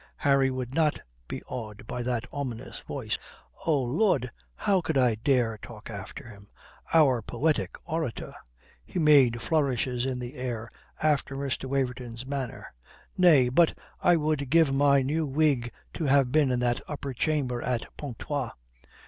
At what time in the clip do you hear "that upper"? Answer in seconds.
16.61-17.13